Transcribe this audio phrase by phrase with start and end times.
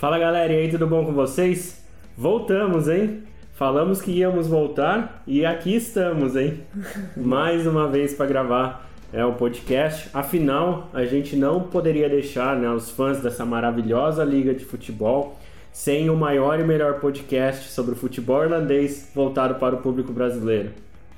[0.00, 1.84] Fala galera, e aí, tudo bom com vocês?
[2.16, 3.22] Voltamos, hein?
[3.52, 6.62] Falamos que íamos voltar e aqui estamos, hein?
[7.14, 10.08] Mais uma vez para gravar é, o podcast.
[10.14, 15.38] Afinal, a gente não poderia deixar né, os fãs dessa maravilhosa liga de futebol
[15.70, 20.70] sem o maior e melhor podcast sobre o futebol irlandês voltado para o público brasileiro.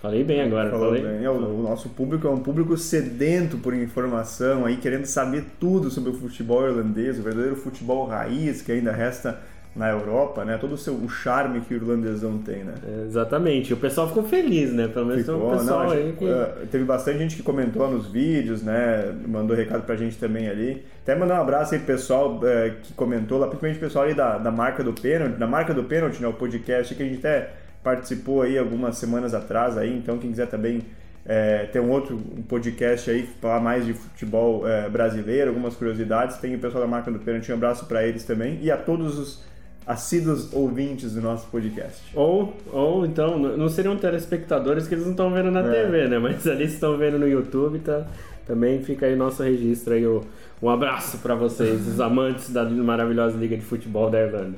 [0.02, 1.02] Falei bem agora, Falou falei?
[1.02, 1.24] bem.
[1.24, 5.90] É, o, o nosso público é um público sedento por informação, aí querendo saber tudo
[5.90, 9.38] sobre o futebol irlandês, o verdadeiro futebol raiz que ainda resta
[9.76, 10.58] na Europa, né?
[10.58, 12.74] Todo o, seu, o charme que o irlandesão tem, né?
[12.86, 13.72] É, exatamente.
[13.72, 14.86] O pessoal ficou feliz, né?
[14.88, 16.24] Pelo menos tem Ficou, um pessoal não, aí gente- que...
[16.26, 19.14] uh, teve bastante gente que comentou nos vídeos, né?
[19.26, 20.84] Mandou recado pra gente também ali.
[21.02, 24.14] Até mandar um abraço aí pro pessoal eh, que comentou lá, principalmente o pessoal ali
[24.14, 26.28] da, da marca do pênalti, da marca do pênalti, né?
[26.28, 27.50] O podcast que a gente até
[27.82, 30.82] participou aí algumas semanas atrás aí, então quem quiser também
[31.26, 36.36] eh, ter um outro um podcast aí, falar mais de futebol eh, brasileiro, algumas curiosidades,
[36.38, 39.18] tem o pessoal da marca do pênalti, um abraço pra eles também e a todos
[39.18, 39.44] os
[39.86, 42.00] assíduos ouvintes do nosso podcast.
[42.14, 45.84] Ou, ou então, não seriam telespectadores que eles não estão vendo na É.
[45.84, 46.18] TV, né?
[46.20, 48.06] Mas ali estão vendo no YouTube, tá?
[48.46, 50.20] Também fica aí nosso registro aí, o-
[50.62, 54.56] um abraço para vocês, os amantes da maravilhosa Liga de Futebol da Irlanda.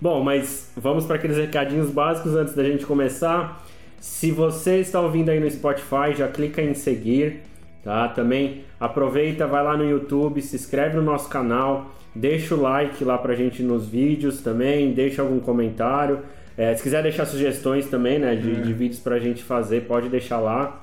[0.00, 3.64] Bom, mas vamos para aqueles recadinhos básicos antes da gente começar.
[3.98, 7.40] Se você está ouvindo aí no Spotify, já clica em seguir,
[7.82, 8.06] tá?
[8.08, 13.16] Também aproveita, vai lá no YouTube, se inscreve no nosso canal, deixa o like lá
[13.16, 16.20] pra gente nos vídeos também, deixa algum comentário.
[16.58, 20.38] É, se quiser deixar sugestões também, né, de, de vídeos pra gente fazer, pode deixar
[20.40, 20.82] lá.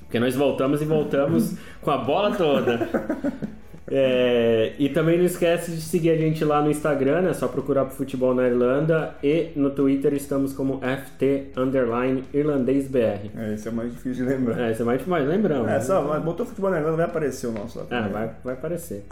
[0.00, 2.88] Porque nós voltamos e voltamos com a bola toda.
[3.90, 7.84] É, e também não esquece de seguir a gente lá no Instagram, é só procurar
[7.86, 9.16] por Futebol na Irlanda.
[9.22, 13.30] E no Twitter estamos como FT Underline Irlandês BR.
[13.36, 14.60] É, esse é mais difícil de lembrar.
[14.60, 15.68] É, você vai mais lembrando.
[15.68, 17.86] É, só, mas botou futebol na Irlanda, vai aparecer o nosso lá.
[17.90, 19.04] É, vai, vai aparecer.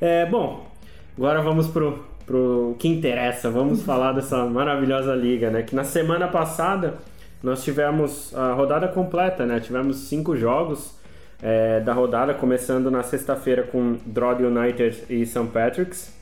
[0.00, 0.66] É, bom,
[1.16, 3.50] agora vamos pro, pro que interessa.
[3.50, 5.62] Vamos falar dessa maravilhosa liga, né?
[5.62, 6.94] Que na semana passada
[7.42, 9.60] nós tivemos a rodada completa, né?
[9.60, 10.96] Tivemos cinco jogos
[11.42, 15.46] é, da rodada, começando na sexta-feira com Drogheda United e St.
[15.52, 16.14] Patrick's,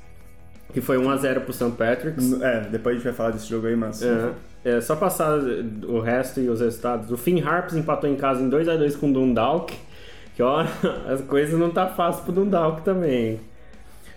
[0.73, 1.71] que foi 1x0 pro St.
[1.71, 2.41] Patrick's.
[2.43, 4.03] É, depois a gente vai falar desse jogo aí, mas.
[4.03, 4.33] É,
[4.65, 7.11] é, só passar o resto e os resultados.
[7.11, 9.75] O Finn Harps empatou em casa em 2 a 2 com o Dundalk.
[10.35, 10.65] Que ó,
[11.07, 13.41] as coisas não tá fácil pro Dundalk também.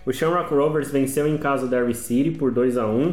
[0.04, 3.12] O Shamrock Rovers venceu em casa o Derry City por 2 a 1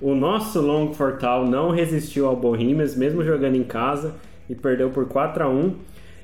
[0.00, 4.12] O nosso Longford Town não resistiu ao Bohemians, mesmo jogando em casa,
[4.50, 5.74] e perdeu por 4 a 1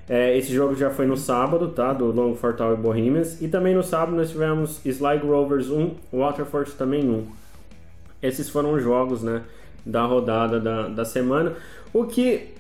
[0.09, 1.93] É, esse jogo já foi no sábado, tá?
[1.93, 3.41] Do Longford Town e Bohemians.
[3.43, 7.27] E também no sábado nós tivemos Sligo Rovers 1, Waterford também 1.
[8.23, 9.43] Esses foram os jogos, né?
[9.85, 11.53] Da rodada da, da semana.
[11.93, 12.55] O que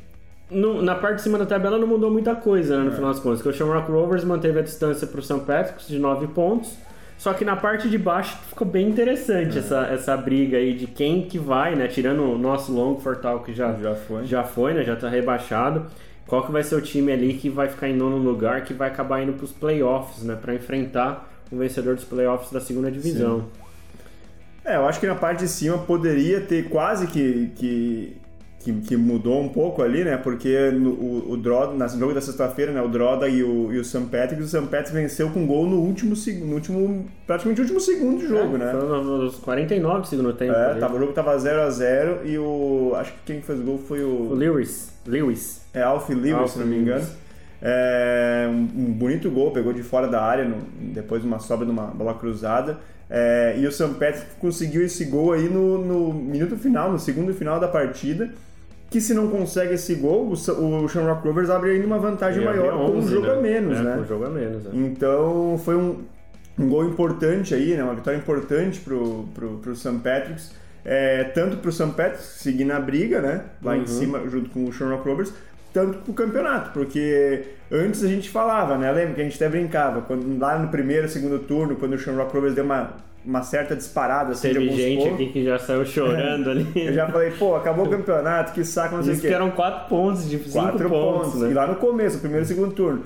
[0.51, 3.21] no- na parte de cima da tabela não mudou muita coisa, né, no final das
[3.21, 3.43] contas.
[3.43, 5.41] Que o Shamrock Rovers manteve a distância para o St.
[5.41, 6.77] Patrick's de 9 pontos.
[7.17, 11.23] Só que na parte de baixo ficou bem interessante essa, essa briga aí de quem
[11.23, 11.89] que vai, né?
[11.89, 14.25] Tirando o nosso Longford Tal, que já, Já foi.
[14.25, 14.85] já foi, né?
[14.85, 15.87] Já tá rebaixado.
[16.29, 18.89] Qual que vai ser o time ali que vai ficar em nono lugar, que vai
[18.89, 20.37] acabar indo para os playoffs, né?
[20.41, 23.47] Para enfrentar o vencedor dos playoffs da segunda divisão.
[24.63, 28.17] É, eu acho que na parte de cima poderia ter quase que, que,
[28.61, 30.17] que, que mudou um pouco ali, né?
[30.17, 32.83] Porque no, o, o Droda, no jogo da sexta-feira, né?
[32.83, 34.01] O Droda e o, e o St.
[34.11, 34.63] Patrick, o St.
[34.63, 36.15] Patrick venceu com gol no último,
[36.45, 38.71] no último praticamente último segundo do jogo, né?
[38.73, 40.53] Foi nos 49 do segundo tempo.
[40.53, 42.93] É, tava, o jogo tava 0x0 e o.
[42.97, 44.35] Acho que quem fez gol foi O o.
[44.35, 44.93] Lewis.
[45.07, 45.63] Lewis.
[45.73, 47.05] É Alfie Lewis, Alfie se não me engano.
[47.61, 51.73] É, um, bonito gol, pegou de fora da área, no- depois de uma sobra de
[51.73, 52.79] uma bola cruzada.
[53.11, 53.95] É, e o St.
[53.95, 58.31] Patrick conseguiu esse gol aí no, no minuto final, no segundo final da partida.
[58.91, 62.69] Que se não consegue esse gol, o, Shamrock Rovers abre ainda uma vantagem E maior
[62.73, 63.43] havia com um 11, jogo a né?
[63.43, 63.95] menos, é, né?
[63.97, 64.67] Com um jogo a menos.
[64.67, 64.71] é.
[64.73, 66.05] Então foi um,
[66.59, 67.83] um gol importante aí, né?
[67.85, 69.99] Uma vitória importante pro, pro, pro St.
[70.03, 70.53] Patrick's.
[70.85, 71.89] É, tanto pro St.
[71.89, 73.43] Patrick's seguir na briga, né?
[73.63, 73.83] Lá Uhum.
[73.83, 75.35] em cima, junto com o Shamrock Rovers,
[75.71, 78.91] tanto pro campeonato, porque antes a gente falava, né?
[78.91, 82.33] Lembra que a gente até brincava, quando, lá no primeiro, segundo turno, quando o Shamrock
[82.35, 82.95] Rovers deu uma,
[83.29, 86.67] uma certa disparada assim, de Teve alguns gente pontos, aqui que já saiu chorando ali.
[86.75, 89.29] eu já falei, pô, acabou o campeonato, que saco, não sei o quê.
[89.29, 91.43] que eram 4 pontos de 5 Quatro pontos, pontos.
[91.43, 91.55] E né?
[91.55, 93.03] lá no começo, primeiro e segundo turno.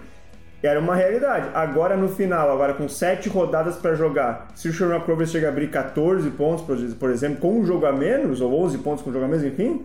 [0.62, 1.48] Era uma realidade.
[1.54, 5.50] Agora no final, agora com sete rodadas para jogar, se o Shamrock Rovers chega a
[5.50, 6.64] abrir 14 pontos,
[6.94, 9.42] por- exemplo, com um jogo a menos, ou 11 pontos com um jogo a menos,
[9.42, 9.82] enfim,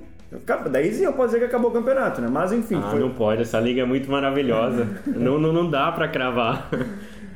[0.69, 2.27] daí sim eu posso dizer que acabou o campeonato, né?
[2.31, 2.99] Mas enfim, Ah, foi.
[2.99, 4.87] não pode, essa liga é muito maravilhosa.
[5.07, 6.69] não, não, não dá pra cravar.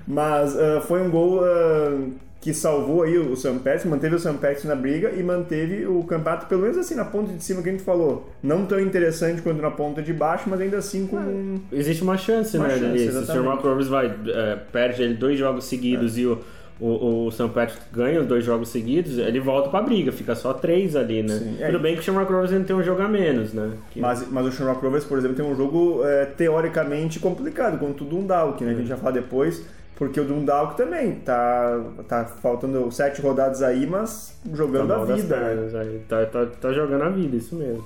[0.08, 1.98] Mas ah, foi um gol ah,
[2.42, 3.36] que salvou aí o.
[3.64, 4.20] Patrick, manteve o.
[4.34, 7.70] Patrick na briga e manteve o campeonato, pelo menos assim, na ponta de cima que
[7.70, 8.30] a gente falou.
[8.42, 11.18] Não tão interessante quanto na ponta de baixo, mas ainda assim com.
[11.18, 13.12] um- Existe uma chance, Uma né, chance.
[13.12, 13.26] Se o.
[13.28, 16.40] Shamrock Rovers vai, é, perde ele dois jogos seguidos e o,
[16.80, 17.48] o, o St.
[17.50, 21.38] Patrick ganha os dois jogos seguidos, ele volta pra briga, fica só três ali, né?
[21.38, 21.68] Sim, é.
[21.68, 23.70] Tudo bem que o Shamrock Rovers ainda tem um jogo a menos, né?
[23.92, 28.04] Que- Mas, mas o Shamrock Rovers, por exemplo, tem um jogo é, teoricamente complicado contra
[28.04, 28.72] o Dundalk, né?
[28.72, 29.64] Que a gente vai falar depois,
[30.02, 35.38] porque o Dundalk também tá, tá faltando sete rodadas aí, mas jogando Tá a vida,
[35.38, 35.46] né?
[35.50, 36.02] pernas, aí.
[36.10, 37.86] Tá, tá, tá jogando a vida, isso mesmo.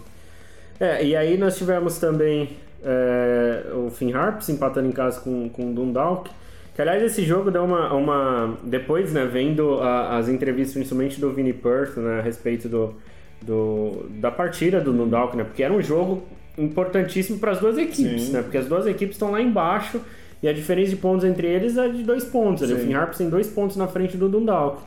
[0.80, 2.52] É, e aí nós tivemos também
[2.82, 6.32] é, o Finn Harps empatando em casa com, com o Dundalk.
[6.74, 7.94] Que, aliás, esse jogo dá uma...
[7.94, 12.96] uma depois, né, vendo a- as entrevistas, principalmente do Vinnie Perth, né, a respeito do,
[13.42, 15.44] do, da partida do Dundalk, né?
[15.44, 16.24] Porque era um jogo
[16.58, 18.32] importantíssimo para as duas equipes, Sim.
[18.32, 18.42] né?
[18.42, 20.00] Porque as duas equipes estão lá embaixo
[20.44, 22.64] e a diferença de pontos entre eles é de dois pontos.
[22.64, 22.74] ali.
[22.74, 22.78] O.
[22.80, 24.82] Finn Harps tem dois pontos na frente do Dundalk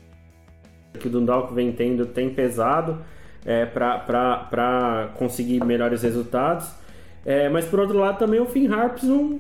[0.99, 2.99] que o Dundalk vem tendo tem pesado
[3.47, 6.69] é, para conseguir melhores resultados.
[7.25, 9.39] É, mas por outro lado também o Finn Harps não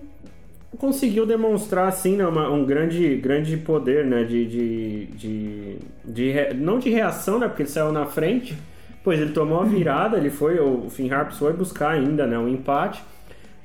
[0.78, 6.78] conseguiu demonstrar assim né, uma- um grande, grande poder né, de, de, de, de não
[6.78, 8.54] de reação né, porque ele saiu na frente
[9.02, 12.46] pois ele tomou a virada ele foi o Finn Harps foi buscar ainda né, um
[12.48, 13.02] empate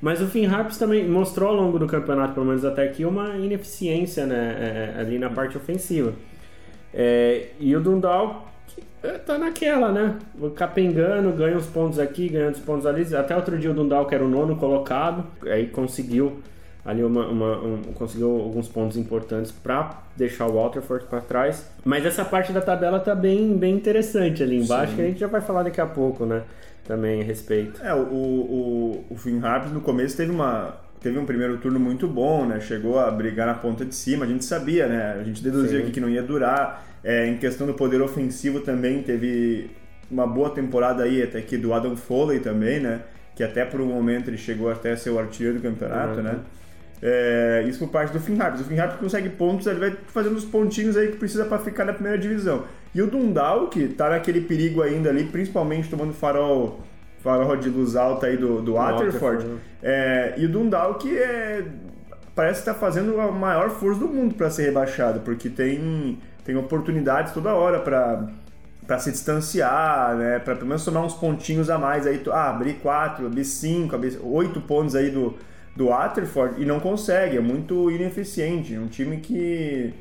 [0.04, 3.38] mas o Finn Harps também mostrou ao longo do campeonato pelo menos até aqui uma
[3.38, 6.12] ineficiência né, é, ali na parte ofensiva
[6.92, 8.44] é, e o Dundalk
[9.02, 10.18] é, tá naquela, né?
[10.56, 13.14] Capengando, ganha uns pontos aqui, ganha uns pontos ali.
[13.14, 16.38] Até outro dia o Dundalk era o nono colocado, aí conseguiu
[16.84, 21.68] ali uma, uma- um- conseguiu alguns pontos importantes para deixar o Waterford para trás.
[21.84, 24.96] Mas essa parte da tabela tá bem, bem interessante ali embaixo, Sim.
[24.96, 26.42] que a gente já vai falar daqui a pouco, né?
[26.86, 27.80] Também a respeito.
[27.82, 32.08] É, o, o, o Finn Harps no começo teve uma teve um primeiro turno muito
[32.08, 32.60] bom, né?
[32.60, 35.16] Chegou a brigar na ponta de cima, a gente sabia, né?
[35.20, 35.82] A gente deduziu Sim.
[35.84, 36.82] aqui que não ia durar.
[37.02, 39.70] É, em questão do poder ofensivo também teve
[40.10, 43.00] uma boa temporada aí até aqui do Adam Foley também, né?
[43.36, 46.22] Que até por um momento ele chegou até a ser o artilheiro do campeonato, Uhum.
[46.22, 46.38] né?
[47.02, 48.60] É, isso por parte do Finn Harps.
[48.60, 51.84] O Finn Harps consegue pontos, ele vai fazendo os pontinhos aí que precisa para ficar
[51.84, 52.64] na primeira divisão.
[52.94, 56.80] E o Dundalk tá naquele perigo ainda ali, principalmente tomando farol,
[57.18, 59.44] farol de luz alta aí do, do Waterford.
[59.44, 59.58] Né?
[59.82, 61.64] É, e o Dundalk é,
[62.34, 67.32] parece estar fazendo a maior força do mundo para ser rebaixado, porque tem, tem oportunidades
[67.32, 68.28] toda hora para
[68.86, 70.38] para se distanciar, né?
[70.38, 74.18] Para pelo menos somar uns pontinhos a mais aí, ah, abrir 4, abrir 5, abrir
[74.22, 75.34] 8 pontos aí do,
[75.76, 79.92] do Waterford e não consegue, é muito ineficiente, é um time que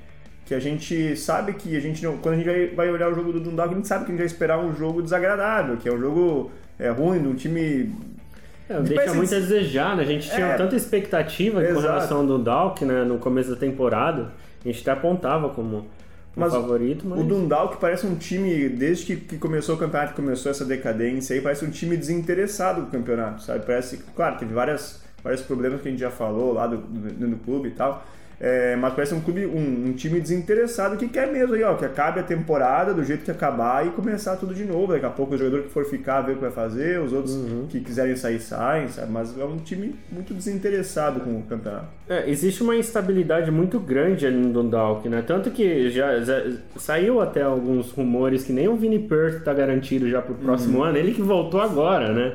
[0.45, 3.15] que a gente sabe que a gente não, quando a gente vai, vai olhar o
[3.15, 5.87] jogo do Dundalk, a gente sabe que a gente vai esperar um jogo desagradável, que
[5.87, 7.95] é um jogo é, ruim, de um time
[8.69, 10.03] É, Depois deixa eles- muito a desejar, né?
[10.03, 10.57] A gente tinha É.
[10.57, 11.81] tanta expectativa com Exato.
[11.81, 13.03] relação ao Dundalk, né?
[13.05, 14.31] No começo da temporada.
[14.63, 15.85] A gente até apontava como um
[16.35, 17.19] Mas favorito, mas...
[17.19, 21.41] O Dundalk parece um time, desde que, que começou o campeonato, começou essa decadência aí,
[21.41, 23.65] parece um time desinteressado com o campeonato, sabe?
[23.65, 27.37] Parece, claro, teve várias, vários problemas que a gente já falou lá do, do, do
[27.37, 28.05] clube e tal,
[28.41, 31.85] é, mas parece um clube, um, um time desinteressado que quer mesmo aí, ó, que
[31.85, 34.91] acabe a temporada do jeito que acabar e começar tudo de novo.
[34.91, 37.39] Daqui a pouco o jogador que for ficar vê o que vai fazer, os outros
[37.69, 39.09] que quiserem sair, saem, sabe?
[39.13, 41.85] Mas é um time muito desinteressado com o campeonato.
[42.09, 45.23] É, existe uma instabilidade muito grande ali no Dundalk, né?
[45.25, 46.43] Tanto que já, já
[46.75, 50.83] saiu até alguns rumores que nem o Vini Perth tá garantido já pro próximo Uhum.
[50.85, 52.33] ano, ele que voltou agora, né?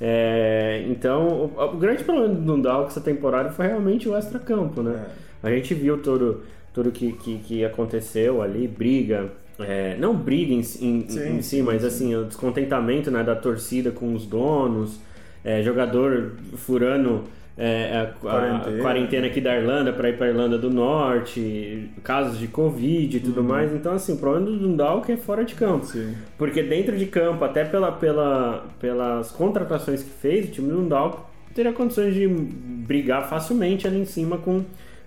[0.00, 5.06] É, então, o, o grande problema do Dundalk essa temporada foi realmente o extracampo, né?
[5.42, 10.62] A gente viu tudo, tudo que, que, que aconteceu ali, briga, é, não briga em,
[10.62, 15.00] si- em, Sim, em si, mas assim, o descontentamento né, da torcida com os donos,
[15.44, 17.24] é, jogador furando
[17.58, 18.82] é, a, a Quarentena.
[18.82, 23.42] quarentena aqui da Irlanda para ir para Irlanda do Norte, casos de Covid e tudo
[23.42, 23.74] mais.
[23.74, 25.84] Então, assim, o problema do Dundalk é fora de campo.
[25.84, 26.14] Sim.
[26.38, 31.20] Porque dentro de campo, até pela, pela, pelas contratações que fez, o time do Dundalk
[31.52, 34.62] teria condições de brigar facilmente ali em cima com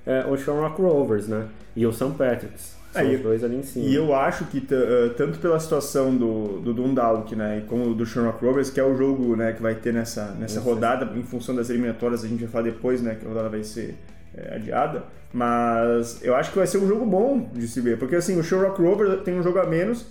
[0.05, 1.47] é, o Shamrock Rovers, né?
[1.73, 2.11] E o St.
[2.17, 2.80] Patrick's.
[2.91, 3.85] São É, os dois ali em cima.
[3.85, 8.05] E eu acho que eh, tanto pela situação do, do Dundalk, né, e como do
[8.05, 10.69] Shamrock Rovers, que é o jogo, né, que vai ter nessa, nessa Isso.
[10.69, 13.63] rodada, em função das eliminatórias, a gente vai falar depois, né, que a rodada vai
[13.63, 13.95] ser
[14.35, 18.15] eh, adiada, mas eu acho que vai ser um jogo bom de se ver, porque
[18.15, 20.05] assim, o Shamrock Rovers tem um jogo a menos,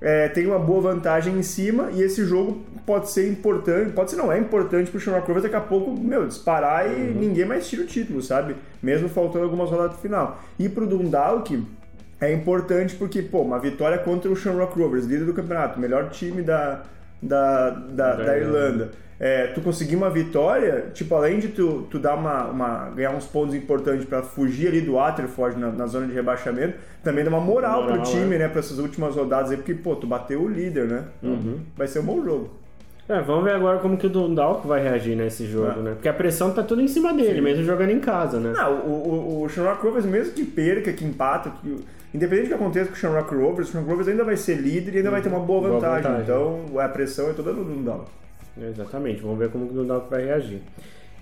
[0.00, 4.16] eh, tem uma boa vantagem em cima, e esse jogo pode ser importante, pode ser
[4.16, 7.82] não, é importante pro Shamrock Rovers daqui a pouco, meu, disparar e ninguém mais tira
[7.82, 8.54] o título, sabe?
[8.82, 10.40] Mesmo faltando algumas rodadas pro final.
[10.58, 11.62] E pro Dundalk,
[12.20, 16.42] é importante porque, pô, uma vitória contra o Shamrock Rovers, líder do campeonato, melhor time
[16.42, 16.82] da,
[17.22, 18.58] da, da, Da da Irlanda.
[18.58, 18.90] Irlanda.
[19.18, 23.26] É, tu conseguir uma vitória, tipo, além de tu, tu dar uma, uma, ganhar uns
[23.26, 27.40] pontos importantes para fugir ali do Waterford na, na zona de rebaixamento, também dá uma
[27.40, 28.38] moral, Moral, pro time, é.
[28.38, 31.04] né, para essas últimas rodadas aí, porque, pô, tu bateu o líder, né?
[31.22, 31.60] Então, Uhum.
[31.76, 32.59] Vai ser um bom jogo.
[33.12, 35.82] É, vamos ver agora como que o Dundalk vai reagir nesse jogo, Ah.
[35.82, 35.90] né?
[35.94, 37.40] Porque a pressão tá tudo em cima dele, Sim.
[37.40, 38.52] mesmo jogando em casa, né?
[38.56, 41.76] Não, o, o, o Shamrock Rovers, mesmo que perca, que empata, que,
[42.14, 44.94] independente do que aconteça com o Shamrock Rovers, o Shamrock Rovers ainda vai ser líder
[44.94, 46.02] e ainda vai ter uma boa Boa vantagem.
[46.02, 46.22] vantagem.
[46.22, 48.04] Então a pressão é toda no Dundalk.
[48.62, 50.60] Exatamente, vamos ver como que o Dundalk vai reagir.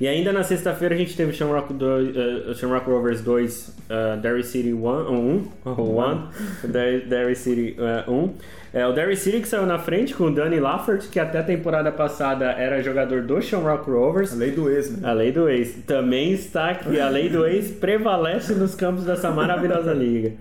[0.01, 4.45] E ainda na sexta-feira a gente teve Shamrock, 2, eh, Shamrock Rovers 2, uh, Derry
[4.45, 6.69] City 1, 1, 1
[7.09, 7.77] Derry, City
[8.07, 8.35] 1.
[8.73, 11.43] É, o Derry City que saiu na frente com o Danny Laffert, que até a
[11.43, 14.33] temporada passada era jogador do Shamrock Rovers.
[14.33, 15.09] A lei do ex, né?
[15.09, 17.01] A lei do ex também está aqui.
[17.01, 20.33] A lei do ex prevalece nos campos dessa maravilhosa liga.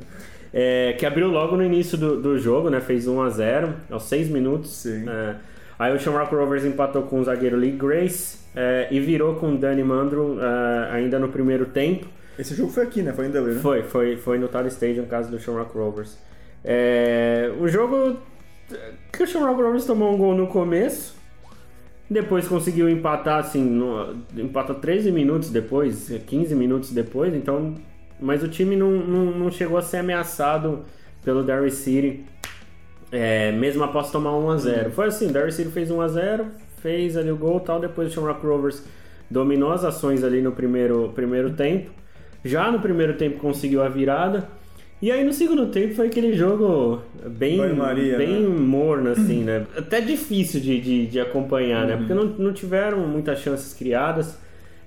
[0.54, 2.80] É, que abriu logo no início do, do jogo, né?
[2.80, 4.72] Fez 1 a 0 aos 6 minutos.
[4.72, 5.06] Sim.
[5.10, 5.36] É,
[5.80, 9.58] aí o Shamrock Rovers empatou com o zagueiro Lee Grace é, e virou com o
[9.58, 12.08] Danny Mandro é, ainda no primeiro tempo.
[12.40, 13.14] Esse jogo foi aqui, né?
[13.14, 13.62] Foi em Delaware, né?
[13.62, 16.18] Foi, foi, foi no Tally Stadium, no caso do Shamrock Rovers.
[16.64, 18.18] É, o jogo
[19.14, 21.16] que o Shamrock Rovers tomou um gol no começo,
[22.10, 27.76] depois conseguiu empatar assim, no, empatou 13 minutos depois, 15 minutos depois, então,
[28.20, 30.84] mas o time não, não, não chegou a ser ameaçado
[31.24, 32.26] pelo Derry City,
[33.12, 34.92] é, mesmo após tomar 1 a 0.
[34.92, 36.48] Foi assim, Derry City fez 1 a 0,
[36.88, 38.82] fez ali o gol, e tal, depois o Shamrock Rovers
[39.30, 41.92] dominou as ações ali no primeiro primeiro tempo.
[42.46, 44.48] Já no primeiro tempo conseguiu a virada.
[45.02, 48.48] E aí no segundo tempo foi aquele jogo bem, Banho-maria, bem né?
[48.48, 49.66] morno, assim, né?
[49.78, 51.98] Até difícil de, de, de acompanhar, né?
[51.98, 54.40] Porque não, não tiveram muitas chances criadas.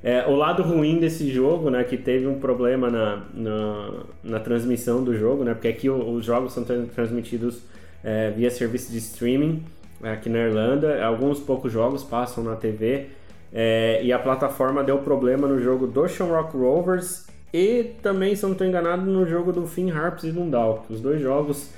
[0.02, 1.84] É, o lado ruim desse jogo, né?
[1.84, 3.90] Que teve um problema na, na,
[4.24, 5.52] na transmissão do jogo, né?
[5.52, 7.60] Porque aqui os jogos são tran- transmitidos
[8.02, 9.62] é, via serviço de streaming
[10.02, 11.04] aqui na Irlanda.
[11.04, 13.06] Alguns poucos jogos passam na TV.
[13.52, 18.48] É, e a plataforma deu problema no jogo do Shamrock Rovers e também, se eu
[18.48, 20.84] não estou enganado, no jogo do Finn Harps e Dundalk.
[20.92, 21.70] Os dois jogos,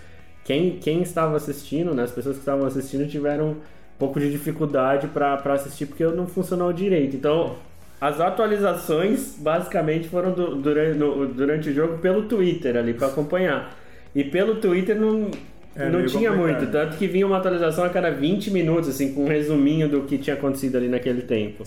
[0.44, 3.56] quem, quem estava assistindo, né, as pessoas que estavam assistindo tiveram um
[3.98, 7.16] pouco de dificuldade para assistir porque não funcionou direito.
[7.16, 7.56] Então,
[7.98, 13.74] as atualizações basicamente foram du- durante, no- durante o jogo pelo Twitter ali para acompanhar.
[14.14, 15.30] E pelo Twitter não,
[15.74, 16.58] É, não tinha complicado.
[16.60, 20.02] muito, tanto que vinha uma atualização a cada 20 minutos, assim, com um resuminho do
[20.02, 21.64] que tinha acontecido ali naquele tempo.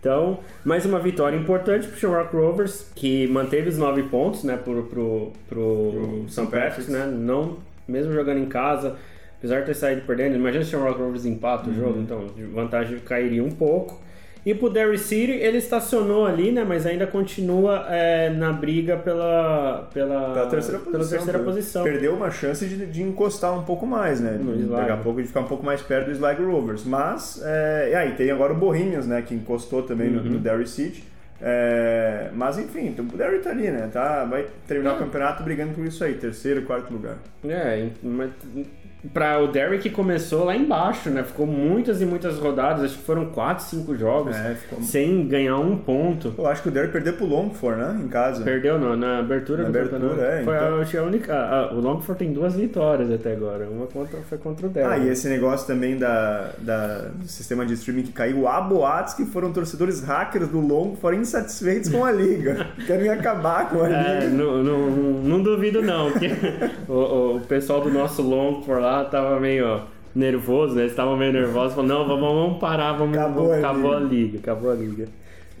[0.00, 4.84] Então, mais uma vitória importante pro Shamrock Rovers, que manteve os nove pontos, né, pro,
[4.84, 6.46] pro, pro, Pro St.
[6.46, 8.96] Patrick's, né, não, mesmo jogando em casa,
[9.38, 12.44] apesar de ter saído perdendo, imagina se o Shamrock Rovers empata o jogo, então, de
[12.44, 14.00] vantagem cairia um pouco.
[14.50, 19.88] E pro Derry City, ele estacionou ali, né, mas ainda continua é, na briga pela,
[19.92, 20.92] pela, Pela terceira posição.
[20.92, 21.84] pela terceira per- posição.
[21.84, 24.38] Perdeu uma chance de, de encostar um pouco mais, né?
[24.40, 24.74] No De, Sligo.
[24.76, 26.84] daqui a pouco de ficar um pouco mais perto do Sligo Rovers.
[26.84, 29.20] Mas, é, e aí tem agora o Bohemians, né?
[29.20, 30.30] Que encostou também no, Uhum.
[30.30, 31.04] no Derry City.
[31.42, 33.88] É, mas enfim, o Derry tá ali, né?
[33.92, 37.16] Tá, vai terminar o campeonato brigando por isso aí, terceiro, quarto lugar.
[37.44, 38.30] É, mas
[39.14, 41.22] para o Derry que começou lá embaixo, né?
[41.22, 44.82] Ficou muitas e muitas rodadas, acho que foram 4, 5 jogos, É, ficou...
[44.82, 46.34] sem ganhar um ponto.
[46.36, 48.00] Eu acho que o Derry perdeu pro Longford, né?
[48.04, 48.42] Em casa.
[48.42, 50.22] Perdeu não, na abertura Na do abertura, campeonato.
[50.32, 51.00] é, Foi então.
[51.00, 51.34] a, a única.
[51.34, 53.68] a- a- o Longford tem duas vitórias até agora.
[53.70, 54.88] Uma contra, foi contra o Derry.
[54.92, 59.14] Ah, e esse negócio também da, da- do sistema de streaming que caiu, há boatos
[59.14, 62.66] que foram torcedores hackers do Longo foram insatisfeitos com a liga.
[62.84, 64.28] Querem acabar com a É, liga.
[64.36, 66.08] não, não, não duvido não,
[66.88, 69.82] o, o pessoal do nosso Longford lá tava meio
[70.14, 70.82] nervoso, né?
[70.82, 74.38] Eles estavam meio nervosos, falaram, não, vamos, vamos parar, vamos, Acabou a acabou a liga,
[74.38, 75.06] acabou a liga.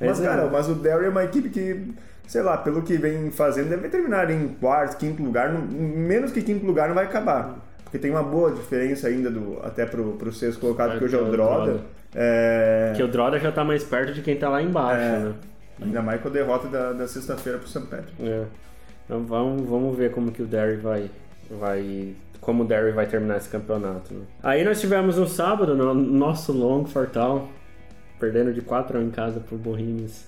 [0.00, 1.92] Mas, é- cara, mas o Derry é uma equipe que,
[2.26, 5.52] sei lá, pelo que vem fazendo, deve terminar em quarto, quinto lugar.
[5.52, 7.56] não- menos que quinto lugar não vai acabar.
[7.84, 11.20] Porque tem uma boa diferença ainda do, até pro, pro sexto colocado, que hoje é
[11.20, 11.80] o Droda.
[12.14, 15.18] É, Que o Droda já tá mais perto de quem tá lá embaixo, É.
[15.20, 15.34] né?
[15.80, 17.80] Ainda mais com a derrota da, da sexta-feira pro St.
[17.82, 18.12] Patrick.
[18.22, 18.44] É.
[19.04, 21.10] Então vamos, vamos ver como que o Derry vai,
[21.50, 22.14] vai.
[22.48, 24.14] Como o Derry vai terminar esse campeonato.
[24.14, 24.22] né?
[24.42, 27.46] Aí nós tivemos no sábado, no nosso long Fortal,
[28.18, 30.26] perdendo de 4 a 1 em casa por Bohemians.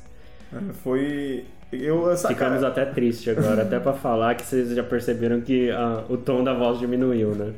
[0.83, 1.47] Foi.
[1.73, 5.71] Eu, essa Ficamos cara- até triste agora, até pra falar que vocês já perceberam que
[5.71, 7.55] ah, o tom da voz diminuiu, né?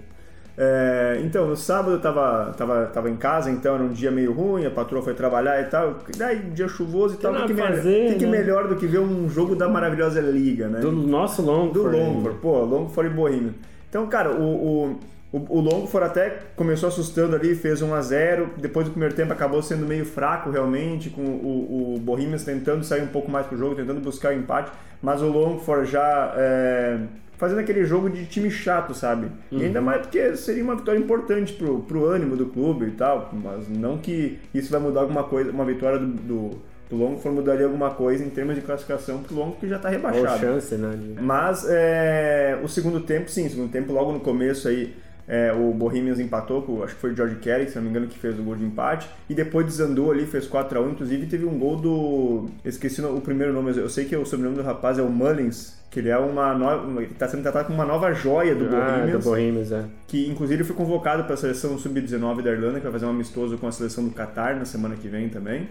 [0.57, 4.33] É, então, no sábado eu tava, tava, tava em casa, então era um dia meio
[4.33, 5.99] ruim, a patroa foi trabalhar e tal.
[6.17, 8.31] Daí, dia chuvoso e tal, nada que, fazer, que, que né?
[8.39, 10.79] melhor do que ver um jogo da maravilhosa Liga, né?
[10.79, 13.55] Do nosso long Do Longford, pô, Longford e Bohemian.
[13.93, 18.53] Então, cara, o, o, o, o Longford até começou assustando ali, fez 1 a 0
[18.57, 23.03] depois do primeiro tempo acabou sendo meio fraco realmente, com o, o Bohemians tentando sair
[23.03, 24.73] um pouco mais pro jogo, tentando buscar o empate,
[25.03, 27.01] mas o Longford já é,
[27.37, 29.27] fazendo aquele jogo de time chato, sabe?
[29.51, 33.29] E ainda mais porque seria uma vitória importante pro, pro ânimo do clube e tal,
[33.31, 36.51] mas não que isso vai mudar alguma coisa, uma vitória do, do,
[36.93, 39.95] do Longford mudaria alguma coisa em termos de classificação pro Longford que já tá Ou
[39.95, 40.39] rebaixado.
[40.41, 40.99] chance, né?
[41.21, 44.95] Mas é, o segundo tempo, sim, o segundo tempo, logo no começo aí,
[45.29, 48.09] É, o Bohemians empatou, com, acho que foi o George Kelly, se não me engano,
[48.09, 49.09] que fez o gol de empate.
[49.31, 50.91] E depois desandou ali, fez 4x1.
[50.91, 52.47] Inclusive teve um gol do.
[52.65, 56.01] Esqueci o primeiro nome, eu sei que o sobrenome do rapaz é o Mullins, que
[56.01, 57.01] ele é uma nova.
[57.01, 58.69] Ele tá sendo tratado como uma nova joia do Ah,
[58.99, 59.25] Bohemians.
[59.25, 59.85] do Bohemians, é.
[60.09, 63.57] Que inclusive foi convocado para a seleção sub-19 da Irlanda, que vai fazer um amistoso
[63.57, 65.69] com a seleção do Qatar na semana que vem também.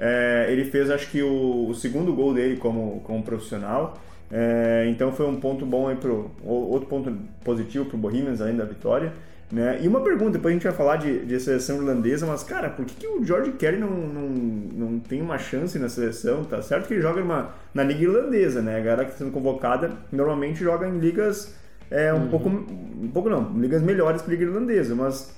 [0.00, 4.00] É, ele fez, acho que, o, o segundo gol dele como, como profissional.
[4.32, 6.30] É, então foi um ponto bom aí pro.
[6.42, 7.12] Outro ponto
[7.44, 9.12] positivo pro Bohemians, além da vitória.
[9.52, 9.80] Né?
[9.82, 12.84] E uma pergunta, depois a gente vai falar de, de seleção irlandesa, mas cara, por
[12.84, 16.44] que, que o George Kelly não, não, não tem uma chance na seleção?
[16.44, 18.76] Tá certo que ele joga numa, na liga irlandesa, né?
[18.76, 21.52] A galera que está sendo convocada normalmente joga em ligas
[21.90, 22.48] é, um pouco.
[22.48, 25.34] Um pouco não, ligas melhores que a liga irlandesa, mas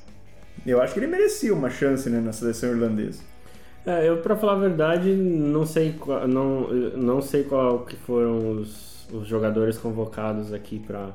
[0.66, 3.20] eu acho que ele merecia uma chance né, na seleção irlandesa.
[3.84, 8.52] É, eu pra falar a verdade, não sei qual, não, não sei qual que foram
[8.52, 11.08] os, os jogadores convocados aqui pra,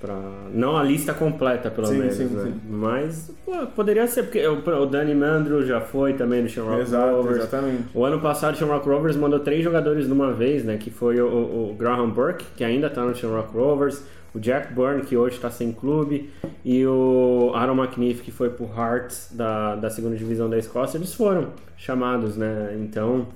[0.00, 0.18] pra.
[0.52, 2.42] Não a lista completa, pelo Sim, menos, sim, né?
[2.42, 2.60] sim.
[2.68, 7.14] Mas pô, poderia ser, porque o, o Danny Mandro já foi também do Shamrock Exato,
[7.16, 7.36] Rovers.
[7.36, 7.84] exatamente.
[7.94, 10.76] O ano passado o Shamrock Rovers mandou três jogadores de uma vez, né?
[10.78, 14.02] Que foi o, o- o Graham Burke, que ainda tá no Shamrock Rovers,
[14.34, 16.30] o Jack Byrne, que hoje está sem clube,
[16.64, 20.96] e o Aaron McNiff, que foi pro Hearts da, da segunda divisão da Escócia.
[20.98, 22.76] Eles foram chamados, né?
[22.80, 23.26] Então.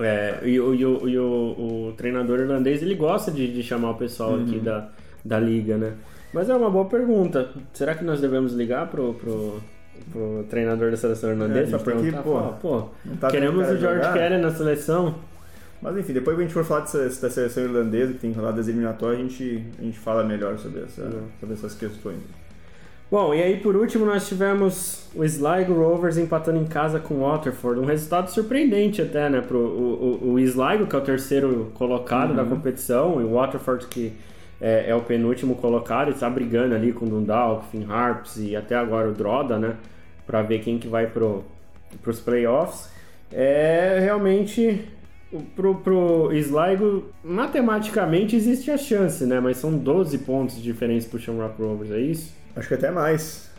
[0.00, 3.90] é, e o, e o- e o- o treinador irlandês ele gosta de, de chamar
[3.90, 4.42] o pessoal Uhum.
[4.44, 4.88] aqui da,
[5.24, 5.94] da liga, né?
[6.32, 7.48] Mas é uma boa pergunta.
[7.72, 9.60] Será que nós devemos ligar pro, pro,
[10.12, 12.22] pro treinador da seleção irlandesa É, pra perguntar?
[12.22, 14.12] pô, Falar, pô, não tá queremos o George?
[14.12, 15.14] Kelly na seleção.
[15.80, 18.66] Mas enfim, depois que a gente for falar dessa, seleção irlandesa que tem rolado das
[18.66, 21.08] eliminatórias, a gente, a gente fala melhor sobre, essa,
[21.38, 22.18] sobre essas questões.
[23.10, 27.20] Bom, e aí por último nós tivemos o Sligo Rovers empatando em casa com o
[27.20, 27.80] Waterford.
[27.80, 29.40] Um resultado surpreendente até, né?
[29.40, 33.86] Pro, o, o, o Sligo, que é o terceiro colocado da competição, e o Waterford,
[33.86, 34.12] que
[34.60, 38.74] é, é o penúltimo colocado, está brigando ali com o Dundalk, Finn Harps e até
[38.74, 39.76] agora o Droda, né?
[40.26, 41.44] Pra ver quem que vai pro,
[42.02, 42.90] pros playoffs.
[43.32, 44.86] É realmente
[45.54, 49.40] pro, pro Sligo, matematicamente existe a chance, né?
[49.40, 52.32] Mas são 12 pontos diferentes pro Shamrock Rovers, é isso?
[52.56, 53.50] Acho que até mais.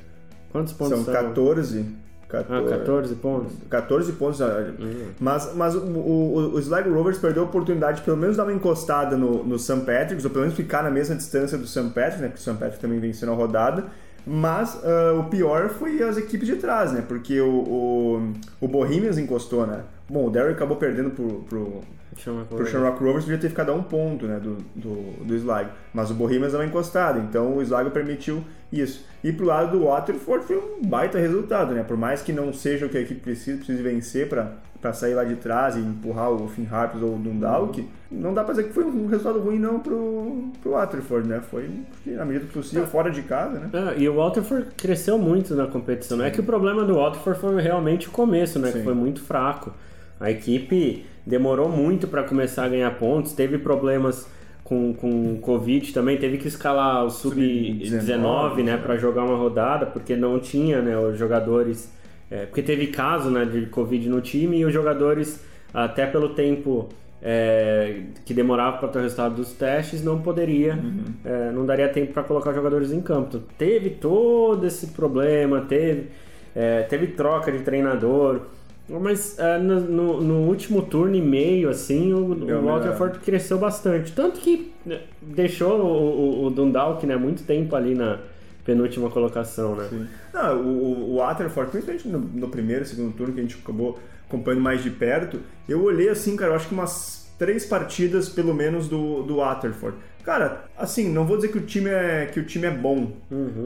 [0.52, 1.14] Quantos pontos São são?
[1.14, 1.86] 14.
[2.32, 3.54] Ah, 14 pontos?
[3.70, 4.42] 14 pontos.
[4.42, 4.72] ah,
[5.20, 8.54] Mas, mas o, o, o Sligo Rovers perdeu a oportunidade de pelo menos dar uma
[8.54, 9.80] encostada no, no St.
[9.80, 11.90] Patrick's, ou pelo menos ficar na mesma distância do St.
[11.90, 12.28] Patrick's, né?
[12.28, 12.54] Porque o St.
[12.60, 13.86] Patrick também venceu na rodada.
[14.28, 17.04] Mas ah, o pior foi as equipes de trás, né?
[17.08, 19.82] Porque o, o, o Bohemians encostou, né?
[20.10, 21.82] Bom, o Derry acabou perdendo pro, pro,
[22.18, 25.70] Chama pro Shamrock Rovers podia ter ficado a um ponto né, do, do, do Sligo.
[25.94, 29.06] Mas o Bohemians deu uma encostada, então o Sligo permitiu isso.
[29.24, 31.84] E pro lado do Waterford foi um baita resultado, né?
[31.84, 35.24] Por mais que não seja o que a equipe precisa, precise vencer para sair lá
[35.24, 38.74] de trás e empurrar o Finn Harps ou o Dundalk, não dá pra dizer que
[38.74, 41.42] foi um resultado ruim não pro, pro Waterford, né?
[41.42, 41.70] Foi,
[42.06, 43.70] na medida do possível, fora de casa, né?
[43.74, 46.18] Ah, e o Waterford cresceu muito na competição.
[46.18, 46.28] né?
[46.28, 48.72] É que o problema do Waterford foi realmente o começo, né?
[48.72, 48.84] Que Sim.
[48.84, 49.72] foi muito fraco.
[50.20, 54.28] A equipe demorou muito para começar a ganhar pontos, teve problemas
[54.64, 59.86] com, com Covid também, teve que escalar o Sub-19, Sub-19, né, para jogar uma rodada,
[59.86, 61.92] porque não tinha, né, os jogadores.
[62.30, 66.90] é, porque teve caso, né, de Covid no time e os jogadores, até pelo tempo
[67.22, 70.78] é, que demorava para ter o resultado dos testes, não poderia,
[71.26, 73.30] é, não daria tempo para colocar jogadores em campo.
[73.30, 76.10] Então, teve todo esse problema, teve,
[76.56, 78.42] é, teve troca de treinador.
[78.90, 84.12] Mas é, no, no- último turno e meio, assim, o, o Waterford cresceu bastante.
[84.12, 88.20] Tanto que né, deixou o, o, o Dundalk né, muito tempo ali na
[88.66, 89.88] penúltima colocação, né?
[90.34, 94.00] Não, o, o- o Waterford, principalmente no, no primeiro, segundo turno, que a gente acabou
[94.28, 98.54] acompanhando mais de perto, eu olhei assim, cara, eu acho que umas três partidas, pelo
[98.54, 99.98] menos, do, do Waterford.
[100.24, 103.12] Cara, assim, não vou dizer que o time é, que o time é bom,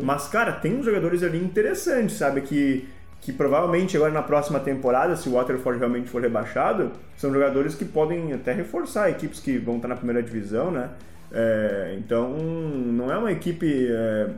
[0.04, 2.42] mas, cara, tem uns jogadores ali interessantes, sabe?
[2.42, 2.86] Que,
[3.24, 7.86] que provavelmente agora na próxima temporada, se o Waterford realmente for rebaixado, são jogadores que
[7.86, 10.90] podem até reforçar equipes que vão estar na primeira divisão, né?
[11.32, 14.30] É, então, não é uma equipe é,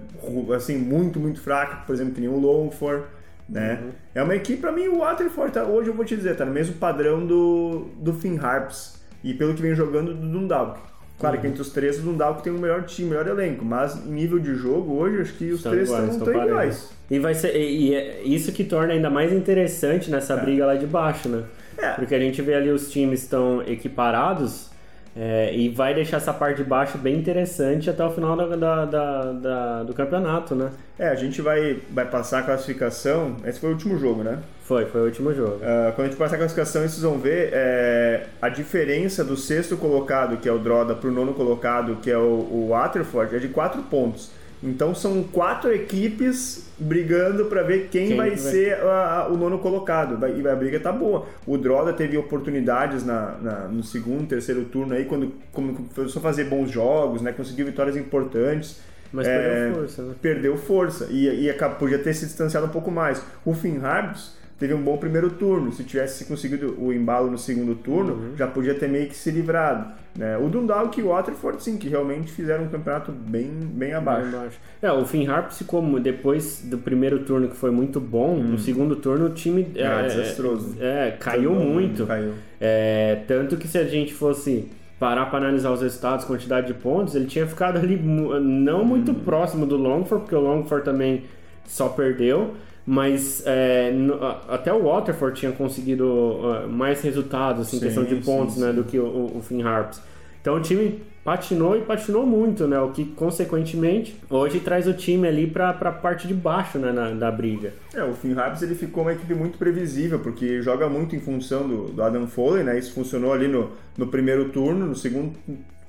[0.55, 3.03] assim muito, muito fraca, por exemplo, que nem o Longford,
[3.49, 3.79] né?
[4.13, 6.53] É uma equipe, pra mim, o Waterford, tá, hoje eu vou te dizer, tá no
[6.53, 10.79] mesmo padrão do, do Finn Harps e pelo que vem jogando do Dundalk.
[11.17, 13.95] Claro que entre os três, o Dundalk tem o melhor time, o melhor elenco, mas
[14.05, 16.89] em nível de jogo, hoje, acho que os Estão três iguais, estão estão iguais.
[17.09, 20.75] E vai ser e, e é isso que torna ainda mais interessante nessa briga lá
[20.75, 21.43] de baixo, né?
[21.77, 21.91] É.
[21.91, 24.69] Porque a gente vê ali os times estão equiparados
[25.15, 28.85] é, e vai deixar essa parte de baixo bem interessante até o final da, da-
[28.85, 30.71] da- da- do campeonato, né?
[30.99, 34.39] É, a gente vai, vai passar a classificação, esse foi o último jogo, né?
[34.63, 35.59] Foi, foi o último jogo.
[35.63, 39.77] Ah, quando a gente passar a classificação, vocês vão ver é, a diferença do sexto
[39.77, 43.39] colocado, que é o Droda, para o nono colocado, que é o, o Waterford, é
[43.39, 44.31] de 4 pontos.
[44.65, 49.37] Então são quatro equipes brigando para ver quem, quem vai, vai, ser a, a, o
[49.37, 50.17] nono colocado.
[50.27, 51.27] E a briga tá boa.
[51.45, 56.45] O Droda teve oportunidades na, na, no segundo, terceiro turno aí, quando começou a fazer
[56.45, 57.31] bons jogos, né?
[57.31, 58.81] Conseguiu vitórias importantes.
[59.13, 60.15] Mas é, perdeu força, né?
[60.21, 63.23] Perdeu força e, e podia ter se distanciado um pouco mais.
[63.45, 65.71] O Finn Harps teve um bom primeiro turno.
[65.71, 68.37] Se tivesse conseguido o embalo no segundo turno, uhum.
[68.37, 69.93] já podia ter meio que se livrado.
[70.17, 70.37] Né?
[70.37, 74.29] O Dundalk e o Waterford, sim, que realmente fizeram um campeonato bem, bem abaixo.
[74.29, 74.59] Bem abaixo.
[74.81, 78.43] É, o Finn Harps ficou, depois do primeiro turno que foi muito bom, hum.
[78.43, 79.67] no segundo turno o time...
[79.75, 80.77] Ah, é, desastroso.
[80.79, 82.05] É, caiu muito.
[82.05, 82.33] Caiu.
[82.61, 87.13] É, tanto que se a gente fosse parar para analisar os resultados, quantidade de pontos,
[87.15, 89.15] ele tinha ficado ali não muito hum.
[89.15, 91.25] próximo do Longford, porque o Longford também
[91.65, 92.53] só perdeu,
[92.85, 98.15] mas é, no, até o Waterford tinha conseguido uh, mais resultados assim, em questão de
[98.17, 98.75] pontos sim, né, sim.
[98.75, 99.99] do que o, o Finn Harps.
[100.39, 102.79] Então o time patinou e patinou muito, né?
[102.79, 107.09] O que consequentemente hoje traz o time ali para a parte de baixo né, na,
[107.09, 107.73] da briga.
[107.95, 111.67] É, o Finn Harps ele ficou uma equipe muito previsível porque joga muito em função
[111.67, 112.77] do, do Adam Foley, né?
[112.77, 115.33] Isso funcionou ali no, no primeiro turno, no segundo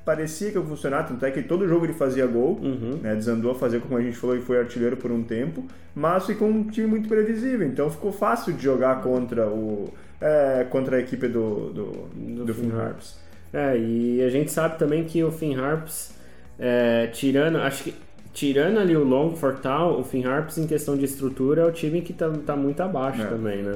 [0.06, 3.00] parecia que ia funcionar, tanto é que todo jogo ele fazia gol, uhum.
[3.02, 6.24] né, desandou a fazer, como a gente falou, e foi artilheiro por um tempo, mas
[6.24, 11.00] ficou um time muito previsível, então ficou fácil de jogar contra o é, contra a
[11.00, 13.18] equipe do, do, do, do Finn Harps.
[13.52, 16.14] É, e a gente sabe também que o Finn Harps,
[16.58, 17.94] é, tirando, acho que
[18.32, 22.00] tirando ali o Longford tal, o Finn Harps em questão de estrutura é o time
[22.00, 23.26] que tá, tá muito abaixo é.
[23.26, 23.74] também, né?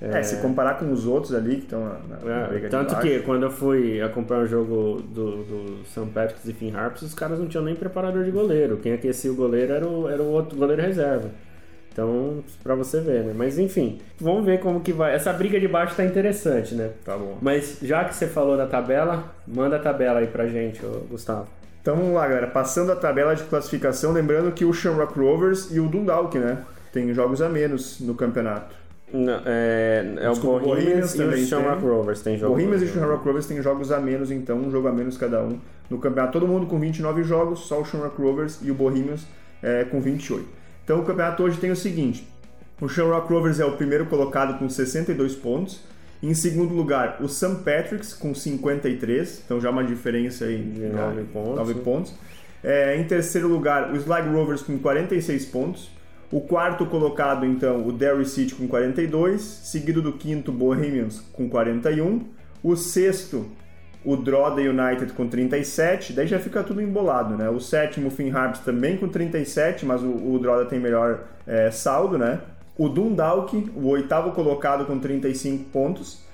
[0.00, 3.20] É, é, se comparar com os outros ali que estão na, na, é, Tanto que
[3.20, 6.06] quando eu fui acompanhar o jogo do, do St.
[6.12, 8.76] Patrick's e Finn Harps, os caras não tinham nem preparador de goleiro.
[8.76, 11.30] Quem aquecia o goleiro era o, era o outro goleiro reserva.
[11.90, 13.32] Então, pra você ver, né?
[13.34, 15.14] Mas enfim, vamos ver como que vai.
[15.14, 16.90] Essa briga de baixo tá interessante, né?
[17.02, 17.38] Tá bom.
[17.40, 20.78] Mas já que você falou da tabela, manda a tabela aí pra gente,
[21.08, 21.48] Gustavo.
[21.80, 22.48] Então vamos lá, galera.
[22.48, 26.64] Passando a tabela de classificação, lembrando que o Shamrock Rovers e o Dundalk, né?
[26.92, 28.76] Tem jogos a menos no campeonato.
[29.12, 32.56] Não, é, é Desculpa, o Bohemians, e o Shamrock Rovers tem jogos.
[32.56, 35.58] Bohemians e Shamrock Rovers têm jogos a menos, então um jogo a menos cada um
[35.88, 36.32] no campeonato.
[36.32, 39.26] Todo mundo com 29 jogos, só o Shamrock Rovers e o Bohemians
[39.62, 40.44] é, com 28.
[40.84, 42.26] Então o campeonato hoje tem o seguinte:
[42.80, 45.80] o Shamrock Rovers é o primeiro colocado com 62 pontos.
[46.22, 47.56] Em segundo lugar, o St.
[47.64, 51.56] Patrick's com 53, então já uma diferença aí de 9 pontos.
[51.56, 52.14] 9 pontos.
[52.64, 55.90] É, em terceiro lugar, o Slag Rovers com 46 pontos.
[56.30, 62.20] O quarto colocado, então, o Derry City com 42, seguido do quinto, Bohemians com 41.
[62.64, 63.46] O sexto,
[64.04, 67.48] o Droda United com 37, daí já fica tudo embolado, né?
[67.48, 71.70] O sétimo, o Finn Harps também com 37, mas o, o Droda tem melhor é,
[71.70, 72.40] saldo, né?
[72.76, 76.24] O Dundalk, o oitavo colocado com 35 pontos.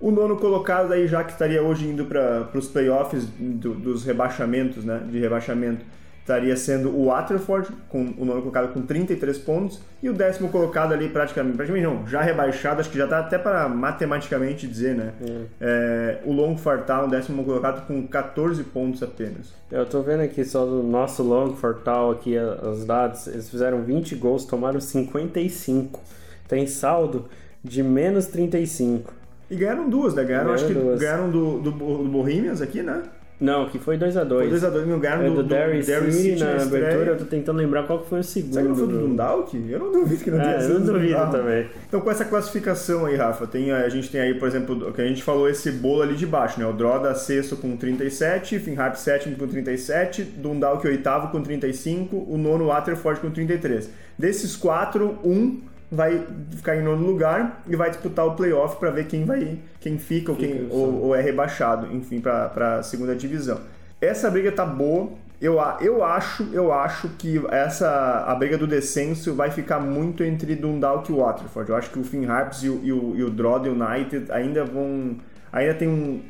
[0.00, 4.82] O nono colocado aí já que estaria hoje indo para os playoffs do, dos rebaixamentos,
[4.82, 5.02] né?
[5.10, 5.84] De rebaixamento
[6.22, 10.92] estaria sendo o Waterford, com o nono colocado com 33 pontos, e o décimo colocado
[10.92, 15.12] ali praticamente, praticamente não, já rebaixado, acho que já está até para matematicamente dizer, né?
[15.20, 15.44] Hum.
[15.60, 19.52] É, o Longford Town, décimo colocado com 14 pontos apenas.
[19.70, 24.14] Eu estou vendo aqui só do nosso Longford Town aqui os dados, eles fizeram 20
[24.14, 26.00] gols, tomaram 55.
[26.46, 27.28] Tem saldo
[27.64, 29.12] de menos 35.
[29.50, 30.22] E ganharam duas, né?
[30.24, 31.00] Ganharam, ganharam acho que duas.
[31.00, 33.02] ganharam do, do, do Bohemians aqui, né?
[33.42, 34.28] Não, que foi 2x2.
[34.28, 37.10] Foi 2x2, não ganharam é, do, do, do Derry City na abertura.
[37.10, 38.52] Eu tô tentando lembrar qual foi o segundo.
[38.52, 39.66] Será que não foi do Dundalk?
[39.68, 40.72] Eu não duvido que não tenha é, sido.
[40.74, 41.66] Eu não duvido também.
[41.88, 45.02] Então, com essa classificação aí, Rafa, tem, a gente tem aí, por exemplo, o que
[45.02, 46.66] a gente falou, esse bolo ali de baixo, né?
[46.66, 52.66] O Droda sexto com 37, Finharp sétimo com 37, Dundalk oitavo com 35, o nono
[52.66, 53.90] Waterford com 33.
[54.16, 55.60] Desses quatro, um
[55.92, 59.98] vai ficar em nono lugar e vai disputar o playoff para ver quem vai quem
[59.98, 63.60] fica, ou, quem, ou, ou, é rebaixado, enfim, para a segunda divisão.
[64.00, 65.10] Essa briga tá boa.
[65.38, 70.54] Eu, eu acho, eu acho que essa a briga do descenso vai ficar muito entre
[70.54, 71.68] Dundalk e Waterford.
[71.68, 74.64] Eu acho que o Finn Harps e o, e o, e o Drod United ainda
[74.64, 75.16] vão
[75.52, 76.22] ainda tem um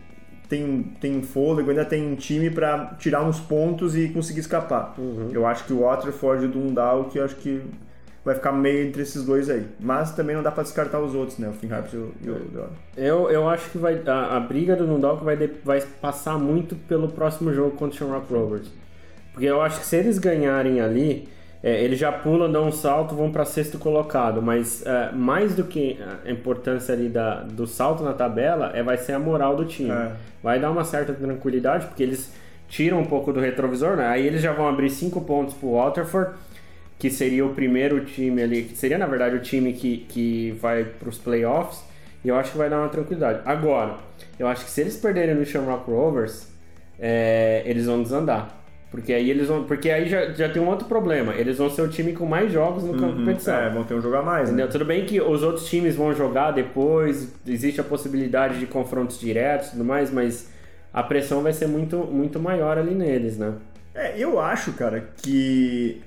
[0.48, 4.94] tem, tem um fôlego, ainda tem um time para tirar uns pontos e conseguir escapar.
[4.98, 5.30] Uhum.
[5.32, 7.62] Eu acho que o Waterford e o Dundalk, eu acho que
[8.24, 9.66] vai ficar meio entre esses dois aí.
[9.80, 11.48] Mas também não dá para descartar os outros, né?
[11.48, 14.76] O Finn Harps e o, e o Eu, eu acho que vai, a, a briga
[14.76, 18.70] do Nundalk vai, de, vai passar muito pelo próximo jogo contra o Shamrock Rovers.
[19.32, 21.28] Porque eu acho que se eles ganharem ali,
[21.62, 24.40] é, eles já pulam, dão um salto, vão para sexto colocado.
[24.40, 28.98] Mas é, mais do que a importância ali da, do salto na tabela, é, vai
[28.98, 29.90] ser a moral do time.
[29.90, 30.12] É.
[30.42, 32.32] Vai dar uma certa tranquilidade, porque eles
[32.68, 34.06] tiram um pouco do retrovisor, né?
[34.06, 36.32] Aí eles já vão abrir cinco pontos pro Waterford
[37.02, 40.84] que seria o primeiro time ali, que seria na verdade o time que, que vai
[40.84, 41.82] para os playoffs,
[42.24, 43.40] e eu acho que vai dar uma tranquilidade.
[43.44, 43.96] Agora,
[44.38, 46.46] eu acho que se eles perderem no Shamrock Rovers,
[47.00, 48.56] é, eles vão desandar.
[48.88, 49.64] Porque aí eles vão.
[49.64, 51.34] Porque aí já, já tem um outro problema.
[51.34, 53.56] Eles vão ser o time com mais jogos no uhum, competição.
[53.56, 54.52] É, vão ter um jogo a mais.
[54.52, 54.64] Né?
[54.68, 59.68] Tudo bem que os outros times vão jogar depois, existe a possibilidade de confrontos diretos
[59.68, 60.52] e tudo mais, mas
[60.94, 63.54] a pressão vai ser muito, muito maior ali neles, né?
[63.92, 66.00] É, eu acho, cara, que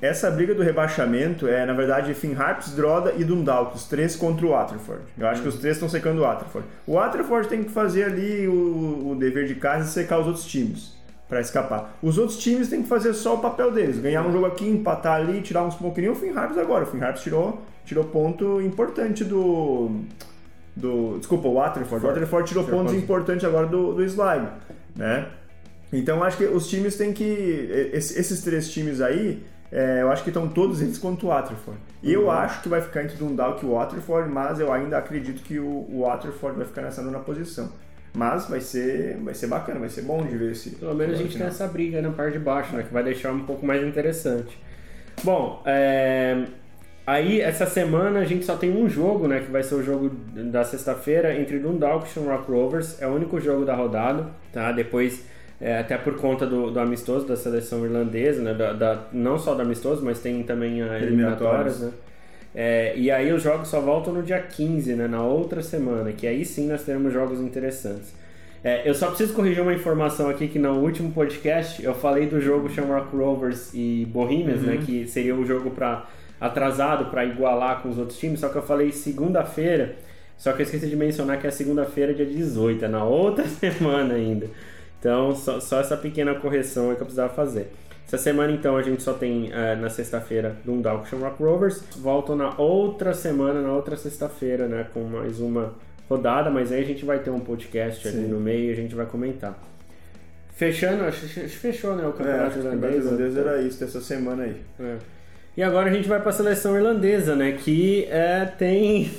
[0.00, 4.46] essa briga do rebaixamento é, na verdade, Finn Harps, Droda e Dundalk, os três contra
[4.46, 5.02] o Waterford.
[5.18, 6.68] Eu acho que os três estão secando o Waterford.
[6.86, 10.46] O Waterford tem que fazer ali o, o dever de casa e secar os outros
[10.46, 10.96] times
[11.28, 11.98] para escapar.
[12.00, 15.16] Os outros times têm que fazer só o papel deles, ganhar um jogo aqui, empatar
[15.16, 16.84] ali, tirar uns pontos que nem o Finn Harps agora.
[16.84, 20.00] O Finn Harps tirou, tirou ponto importante do
[20.76, 22.04] do desculpa, o Waterford.
[22.04, 24.46] O Waterford tirou pontos importantes agora do, do Slime,
[24.94, 25.26] né?
[25.92, 30.30] Então acho que os times têm que esses três times aí é, eu acho que
[30.30, 31.78] estão todos eles contra o Waterford.
[32.02, 32.22] E uhum.
[32.22, 35.58] eu acho que vai ficar entre Dundalk e o Waterford, mas eu ainda acredito que
[35.58, 37.70] o, o Waterford vai ficar nessa nona posição.
[38.14, 40.70] Mas vai ser, vai ser bacana, vai ser bom de ver esse.
[40.70, 42.82] Pelo menos a gente tem essa briga na parte de baixo, né?
[42.82, 44.58] Que vai deixar um pouco mais interessante.
[45.22, 46.44] Bom, é...
[47.06, 49.40] aí essa semana a gente só tem um jogo, né?
[49.40, 50.08] Que vai ser o jogo
[50.50, 53.00] da sexta-feira entre Dundalk e Shamrock Rovers.
[53.00, 54.72] É o único jogo da rodada, tá?
[54.72, 55.24] Depois
[55.60, 58.54] é, até por conta do, do, amistoso da seleção irlandesa, né?
[58.54, 61.92] Da, da, não só do amistoso, mas tem também a eliminatórias, né?
[62.54, 65.08] É, e aí os jogos só voltam no dia 15, né?
[65.08, 68.14] Na outra semana, que aí sim nós teremos jogos interessantes.
[68.62, 72.40] É, eu só preciso corrigir uma informação aqui que no último podcast eu falei do
[72.40, 74.74] jogo Shamrock Rovers e Bohemians, né?
[74.74, 74.78] uhum.
[74.80, 74.84] né?
[74.84, 76.06] Que seria um jogo para
[76.40, 79.96] atrasado para igualar com os outros times, só que eu falei segunda-feira,
[80.36, 84.14] só que eu esqueci de mencionar que é segunda-feira dia 18, é na outra semana
[84.14, 84.48] ainda.
[84.98, 87.72] Então, só, só essa pequena correção é que eu precisava fazer.
[88.06, 91.84] Essa semana, então, a gente só tem uh, na sexta-feira Dundalk Rock Rovers.
[91.98, 94.86] Voltam na outra semana, na outra sexta-feira, né?
[94.94, 95.74] Com mais uma
[96.08, 98.18] rodada, mas aí a gente vai ter um podcast Sim.
[98.18, 99.58] ali no meio e a gente vai comentar.
[100.54, 102.06] Fechando, acho que fechou, né?
[102.06, 103.06] O campeonato é, irlandês.
[103.06, 104.56] O campeonato era isso dessa semana aí.
[104.80, 104.96] É.
[105.56, 107.52] E agora a gente vai para a seleção irlandesa, né?
[107.52, 109.10] Que é, tem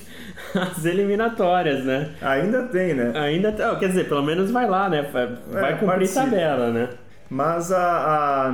[0.56, 2.10] as eliminatórias, né?
[2.22, 3.12] Ainda tem, né?
[3.16, 3.76] Ainda tem.
[3.78, 5.02] Quer dizer, pelo menos vai lá, né?
[5.12, 6.22] Vai, é, cumprir participa.
[6.22, 6.90] tabela, né?
[7.30, 8.50] Mas a,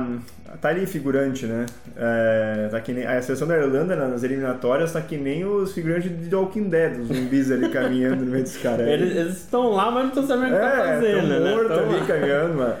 [0.50, 1.64] a, tá ali figurante, né?
[1.96, 6.10] É, tá que nem, a seleção da Irlanda nas eliminatórias tá que nem os figurantes
[6.10, 8.84] de Walking Dead, os zumbis ali caminhando no meio dos caras.
[8.86, 11.54] Eles estão lá, mas não estão sabendo o que tá é, fazendo, né?
[11.54, 12.74] Morto ali caminhando, mano.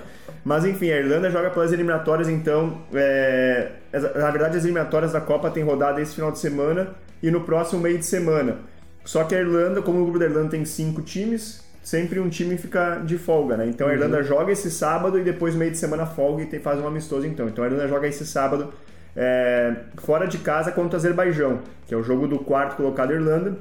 [0.44, 2.82] Mas enfim, a Irlanda joga pelas eliminatórias, então.
[2.94, 6.88] É, na verdade, as eliminatórias da Copa tem rodada esse final de semana
[7.22, 8.58] e no próximo meio de semana.
[9.06, 12.58] Só que a Irlanda, como o grupo da Irlanda tem cinco times, sempre um time
[12.58, 13.66] fica de folga, né?
[13.68, 14.24] Então a Irlanda uhum.
[14.24, 17.48] joga esse sábado e depois meio de semana folga e tem, faz um amistoso então.
[17.48, 18.74] Então a Irlanda joga esse sábado
[19.14, 23.56] é, fora de casa contra o Azerbaijão, que é o jogo do quarto colocado Irlanda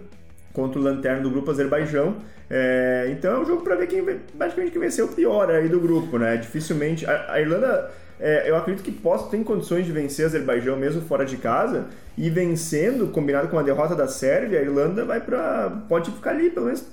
[0.52, 2.16] contra o lanterna do grupo Azerbaijão.
[2.50, 4.04] É, então é um jogo para ver quem
[4.34, 6.38] basicamente quem venceu o pior aí do grupo, né?
[6.38, 10.78] Dificilmente a, a Irlanda é, eu acredito que possa tem condições de vencer o Azerbaijão
[10.78, 11.86] mesmo fora de casa
[12.18, 16.50] e vencendo, combinado com a derrota da Sérvia, a Irlanda vai para pode ficar ali
[16.50, 16.86] pelo menos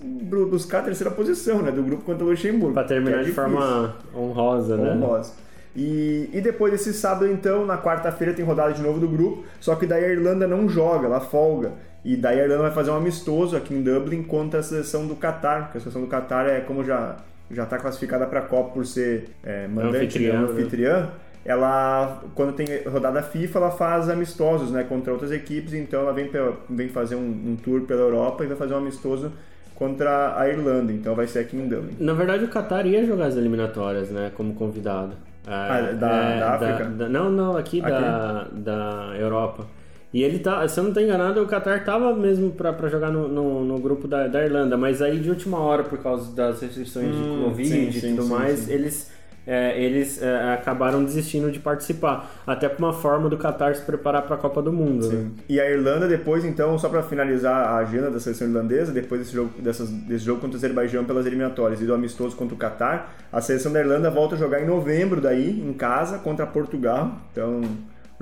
[0.51, 2.75] buscar a terceira posição, né, do grupo contra o Luxemburgo.
[2.75, 4.93] Para terminar é de forma honrosa, né?
[4.93, 5.33] Honrosa.
[5.75, 9.75] E, e depois desse sábado, então, na quarta-feira tem rodada de novo do grupo, só
[9.75, 11.73] que daí a Irlanda não joga, ela folga.
[12.05, 15.15] E daí a Irlanda vai fazer um amistoso aqui em Dublin contra a seleção do
[15.15, 17.17] Qatar, porque a seleção do Qatar é, como já
[17.53, 21.11] já está classificada para a Copa por ser é, mandante, né, anfitriã, né, anfitriã
[21.45, 26.31] ela quando tem rodada FIFA ela faz amistosos né contra outras equipes então ela vem
[26.71, 29.33] vem fazer um, um, tour pela Europa e vai fazer um amistoso
[29.75, 33.27] contra a Irlanda então vai ser aqui em Dublin na verdade o Qatar ia jogar
[33.27, 35.15] as eliminatórias né como convidado.
[35.45, 36.85] Ah, da, é, da África?
[36.85, 39.67] da, não não aqui, aqui, Da, da Europa
[40.13, 43.27] e ele tá, se eu não estou enganado, o Qatar tava mesmo para jogar no,
[43.29, 47.15] no, no, grupo da, da Irlanda, mas aí de última hora, por causa das restrições
[47.15, 49.11] hum, de Covid sim, sim, e tudo sim, mais, eles,
[49.47, 52.31] é, eles é, acabaram desistindo de participar.
[52.47, 55.11] Até por uma forma do Qatar se preparar para a Copa do Mundo.
[55.11, 55.31] Né?
[55.49, 59.33] E a Irlanda, depois, então, só para finalizar a agenda da seleção irlandesa, depois desse
[59.33, 63.15] jogo, dessas, desse jogo contra o Azerbaijão pelas eliminatórias e do amistoso contra o Qatar,
[63.33, 67.17] a seleção da Irlanda volta a jogar em novembro, daí, em casa, contra Portugal.
[67.33, 67.63] Então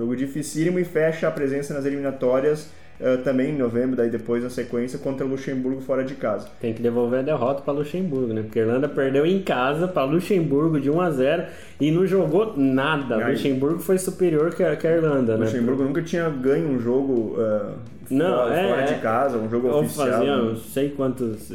[0.01, 4.49] Jogo dificílimo e fecha a presença nas eliminatórias uh, também em novembro, daí depois na
[4.49, 6.49] sequência contra o Luxemburgo fora de casa.
[6.59, 8.41] Tem que devolver a derrota para Luxemburgo, né?
[8.41, 11.43] Porque a Irlanda perdeu em casa para Luxemburgo de 1 a 0
[11.79, 13.17] e não jogou nada.
[13.17, 15.45] Aí, Luxemburgo foi superior que a, que a Irlanda, né?
[15.45, 17.75] Luxemburgo nunca tinha ganho um jogo uh,
[18.11, 20.09] não, fora, é, fora de casa, um jogo oficial.
[20.09, 21.53] Fazia não sei quantos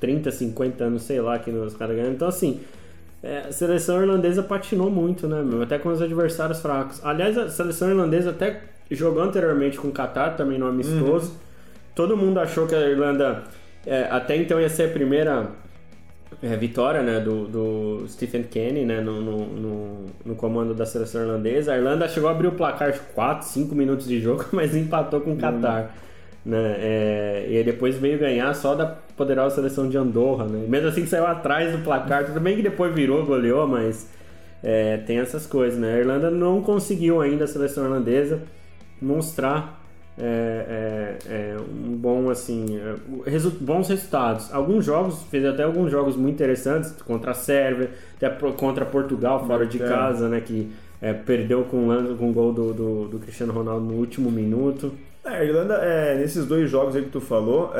[0.00, 2.10] 30, 50 anos, sei lá, que os caras ganham.
[2.10, 2.60] Então assim,
[3.24, 5.62] é, a seleção irlandesa patinou muito, né, meu?
[5.62, 7.00] Até com os adversários fracos.
[7.02, 8.60] Aliás, a seleção irlandesa até
[8.90, 11.30] jogou anteriormente com o Qatar, também no amistoso.
[11.30, 11.36] Uhum.
[11.94, 13.44] Todo mundo achou que a Irlanda
[13.86, 15.48] é, até então ia ser a primeira
[16.42, 21.22] é, vitória né, do, do Stephen Kenny né, no, no, no, no, comando da seleção
[21.22, 21.72] irlandesa.
[21.72, 25.22] A Irlanda chegou a abrir o placar de 4, 5 minutos de jogo, mas empatou
[25.22, 25.84] com o Qatar.
[25.84, 26.50] Hum.
[26.50, 26.76] Né?
[26.78, 30.46] É, e depois veio ganhar só da poderosa seleção de Andorra.
[30.46, 30.66] Né?
[30.68, 34.08] Mesmo assim saiu atrás do placar, tudo bem que depois virou, goleou, mas
[34.62, 35.78] é, tem essas coisas.
[35.78, 35.94] Né?
[35.94, 38.40] A Irlanda não conseguiu ainda, a seleção irlandesa,
[39.00, 39.84] mostrar
[40.16, 45.90] é, é, é, um bom assim é, resu bons resultados alguns jogos fez até alguns
[45.90, 49.88] jogos muito interessantes contra a Sérvia até contra Portugal fora de é.
[49.88, 50.70] casa né que
[51.02, 55.42] é, perdeu com o com gol do, do, do, Cristiano Ronaldo no último minuto a
[55.42, 55.80] Irlanda
[56.14, 57.72] nesses dois jogos aí que tu falou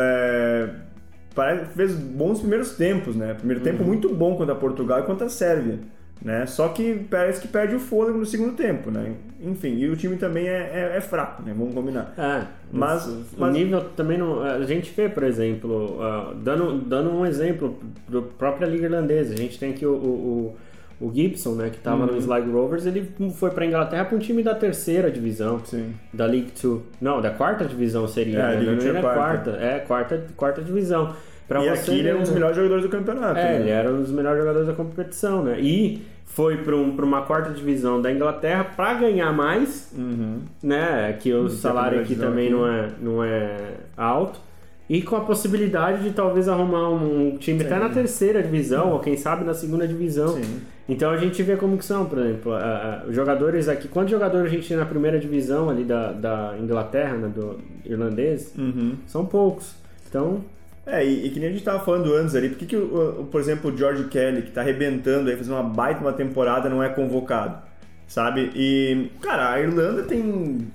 [1.75, 3.88] fez bons primeiros tempos né primeiro tempo uhum.
[3.88, 5.79] muito bom contra Portugal e contra a Sérvia
[6.25, 6.47] né?
[6.47, 9.12] Só que parece que perde o fôlego no segundo tempo, né?
[9.42, 11.55] Enfim, e o time também é, é, é fraco, né?
[11.57, 12.14] Vamos combinar.
[12.16, 14.42] É, mas, mas, o nível também não.
[14.42, 19.37] A gente vê, por exemplo, uh, dando, dando um exemplo da própria Liga Irlandesa, a
[19.37, 20.57] gente tem aqui o, o,
[21.05, 21.69] o Gibson, né?
[21.71, 22.12] Que estava uhum.
[22.12, 25.95] no Sligo Rovers, ele foi para Inglaterra para um time da terceira divisão, Sim.
[26.12, 26.83] da League Two.
[27.01, 28.38] Não, da quarta divisão seria.
[28.38, 28.64] É, né?
[28.64, 29.19] não, é quarta.
[29.19, 29.51] quarta.
[29.51, 31.14] É, quarta, quarta divisão.
[31.47, 33.38] Pra e você, aqui ele é um dos melhores jogadores do campeonato.
[33.38, 33.61] É, né?
[33.61, 35.61] ele era um dos melhores jogadores da competição, né?
[35.61, 40.40] E foi para um, uma quarta divisão da Inglaterra para ganhar mais, uhum.
[40.62, 41.12] né?
[41.21, 42.55] Que o salário aqui também aqui.
[42.55, 43.57] Não, é, não é
[43.95, 44.40] alto.
[44.88, 47.66] E com a possibilidade de talvez arrumar um time Sim.
[47.66, 50.35] até na terceira divisão, ou quem sabe na segunda divisão.
[50.35, 50.61] Sim.
[50.87, 53.88] Então a gente vê como que são, por exemplo, uh, jogadores aqui.
[53.88, 58.53] Quantos jogadores a gente tem na primeira divisão ali da, da Inglaterra, né, do irlandês?
[58.59, 58.97] Uhum.
[59.07, 59.75] São poucos.
[60.07, 60.42] Então
[60.87, 63.27] é, e, e, que nem a gente tava falando antes ali, por que, que o,
[63.31, 66.83] por exemplo, o George Kelly, que tá arrebentando aí, fazendo uma baita uma temporada, não
[66.83, 67.62] é convocado?
[68.07, 68.53] Sabe?
[68.55, 70.70] E, cara, a Irlanda tem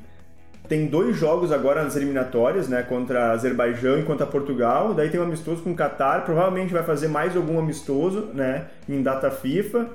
[0.70, 2.84] tem dois jogos agora nas eliminatórias, né?
[2.84, 4.94] Contra Azerbaijão e contra Portugal.
[4.94, 6.24] Daí tem um amistoso com o Qatar.
[6.24, 8.68] Provavelmente vai fazer mais algum amistoso, né?
[8.88, 9.88] Em data FIFA.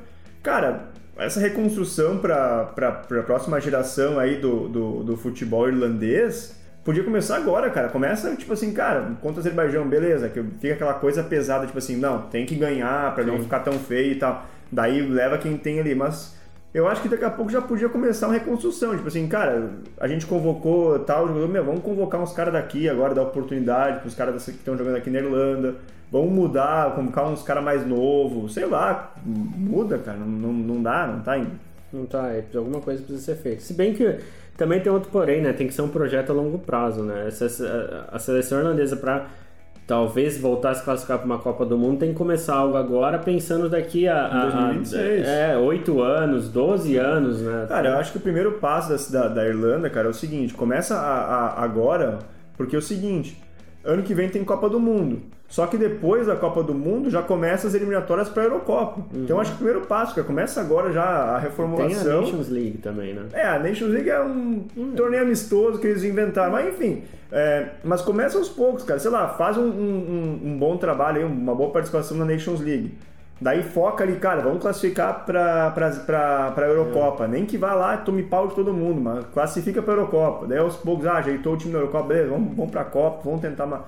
[0.42, 7.36] Cara, essa reconstrução para a próxima geração aí do, do, do futebol irlandês Podia começar
[7.36, 7.88] agora, cara.
[7.88, 11.96] Começa, tipo assim, cara, contra o Azerbaijão, beleza, que fica aquela coisa pesada, tipo assim,
[11.96, 14.44] não, tem que ganhar para não ficar tão feio e tal.
[14.70, 16.36] Daí leva quem tem ali, mas
[16.74, 18.96] eu acho que daqui a pouco já podia começar uma reconstrução.
[18.96, 23.14] Tipo assim, cara, a gente convocou tal jogador, meu, vamos convocar uns caras daqui agora,
[23.14, 25.76] dar oportunidade pros caras que estão jogando aqui na Irlanda.
[26.10, 31.06] Vamos mudar, convocar uns caras mais novos, sei lá, muda, cara, não, não, não dá,
[31.06, 31.52] não tá indo.
[31.92, 33.60] Não tá, é, alguma coisa precisa ser feita.
[33.60, 34.18] Se bem que
[34.56, 35.52] também tem outro porém, né?
[35.52, 37.28] Tem que ser um projeto a longo prazo, né?
[38.08, 39.28] A seleção irlandesa para
[39.86, 43.18] talvez voltar a se classificar para uma Copa do Mundo tem que começar algo agora
[43.18, 45.26] pensando daqui a, a, 2026.
[45.26, 47.66] a é, 8 anos, 12 anos, né?
[47.68, 50.54] Cara, eu acho que o primeiro passo da, da, da Irlanda, cara, é o seguinte,
[50.54, 52.20] começa a, a, agora,
[52.56, 53.40] porque é o seguinte,
[53.84, 55.22] ano que vem tem Copa do Mundo.
[55.54, 58.98] Só que depois da Copa do Mundo já começa as eliminatórias para a Eurocopa.
[58.98, 59.22] Uhum.
[59.22, 62.02] Então acho que o primeiro passo, que começa agora já a reformulação.
[62.02, 63.22] Tem a Nations League também, né?
[63.32, 66.50] É, a Nations League é um, um torneio amistoso que eles inventaram.
[66.50, 68.98] Mas enfim, é, mas começa aos poucos, cara.
[68.98, 72.92] Sei lá, faz um, um, um bom trabalho aí, uma boa participação na Nations League.
[73.40, 75.72] Daí foca ali, cara, vamos classificar para
[76.56, 77.26] a Eurocopa.
[77.26, 77.28] É.
[77.28, 80.48] Nem que vá lá e tome pau de todo mundo, mas classifica para a Eurocopa.
[80.48, 83.20] Daí aos poucos, ah, ajeitou o time da Eurocopa, beleza, vamos, vamos para a Copa,
[83.24, 83.84] vamos tentar uma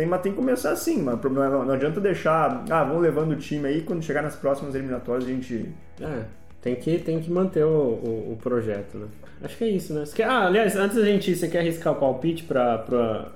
[0.00, 2.84] tem, mas tem que começar assim, mas o problema é, não, não adianta deixar, ah,
[2.84, 5.68] vamos levando o time aí, quando chegar nas próximas eliminatórias a gente.
[6.00, 6.22] É,
[6.62, 9.06] tem que, tem que manter o, o, o projeto, né?
[9.42, 10.04] Acho que é isso, né?
[10.14, 13.28] Quer, ah, aliás, antes da gente ir, você quer arriscar o palpite pra, pra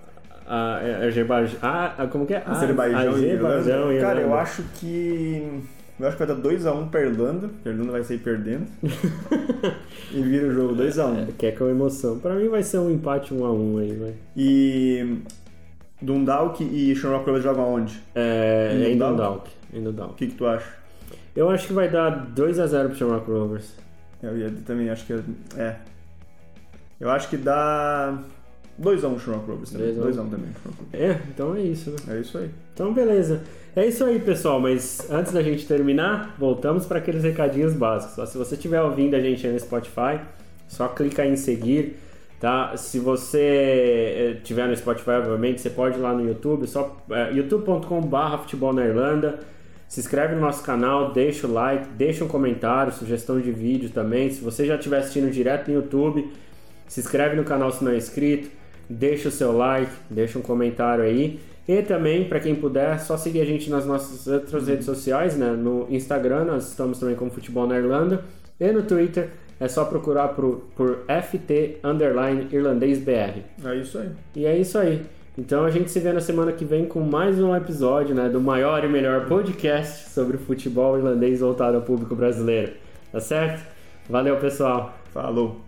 [0.46, 1.58] a, a Azerbaijão.
[1.60, 2.42] Ah, como que é?
[2.46, 4.00] Azerbaijão, Azerbaijão e Irlanda.
[4.00, 5.62] Cara, eu acho que.
[6.00, 8.66] Eu acho que vai dar 2x1 um pra Irlanda, a Irlanda vai sair perdendo.
[10.12, 11.06] e vira o jogo 2x1.
[11.06, 11.22] Um.
[11.22, 12.18] É, quer com emoção.
[12.18, 14.14] Pra mim vai ser um empate 1x1 um aí, vai.
[14.36, 15.18] E
[16.04, 18.02] Dundalk e Shamrock Rovers jogam onde?
[18.14, 19.50] É, em, Dundalk.
[19.72, 20.12] Em Dundalk.
[20.12, 20.68] O que, que tu acha?
[21.34, 23.74] Eu acho que vai dar 2x0 pro Shamrock Rovers.
[24.22, 25.12] Eu ia, também acho que
[25.56, 25.76] é.
[27.00, 28.18] Eu acho que dá
[28.80, 29.94] 2x1 um Shamrock Rovers também.
[29.94, 30.50] 2x1 um também.
[30.92, 32.16] É, então é isso, né?
[32.16, 32.50] É isso aí.
[32.72, 33.42] Então beleza.
[33.76, 34.60] É isso aí, pessoal.
[34.60, 38.28] Mas antes da gente terminar, voltamos para aqueles recadinhos básicos.
[38.28, 40.20] se você estiver ouvindo a gente aí no Spotify,
[40.68, 41.98] só clica em seguir
[42.44, 42.76] Tá?
[42.76, 47.32] Se você eh, tiver no Spotify, obviamente, você pode ir lá no YouTube, só é,
[47.32, 49.40] youtube.com/barra futebol na Irlanda.
[49.88, 54.30] Se inscreve no nosso canal, deixa o like, deixa um comentário, sugestão de vídeo também.
[54.30, 56.30] Se você já estiver assistindo direto no YouTube,
[56.86, 58.50] se inscreve no canal se não é inscrito,
[58.90, 61.40] deixa o seu like, deixa um comentário aí.
[61.66, 65.52] E também, para quem puder, só seguir a gente nas nossas outras redes sociais, né?
[65.52, 68.22] No Instagram, nós estamos também como Futebol na Irlanda,
[68.60, 73.40] e no Twitter, é só procurar por, por FT Underline Irlandês BR.
[73.64, 74.10] É isso aí.
[74.34, 75.02] E é isso aí.
[75.36, 78.40] Então a gente se vê na semana que vem com mais um episódio né, do
[78.40, 82.72] maior e melhor podcast sobre futebol irlandês voltado ao público brasileiro.
[83.10, 83.64] Tá certo?
[84.08, 84.96] Valeu, pessoal.
[85.12, 85.60] Falou.